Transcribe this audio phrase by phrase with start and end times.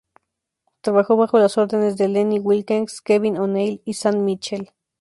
[0.81, 4.71] Trabajó bajo las órdenes de Lenny Wilkens, Kevin O'Neill, y Sam Mitchell.